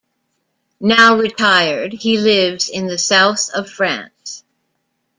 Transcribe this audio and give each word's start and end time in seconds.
Now 0.79 1.15
retired, 1.19 1.93
he 1.93 2.17
lives 2.17 2.69
in 2.69 2.87
the 2.87 2.97
south 2.97 3.51
of 3.53 3.69
France. 3.69 4.43